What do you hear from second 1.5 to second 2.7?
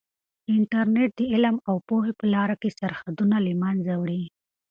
او پوهې په لاره کې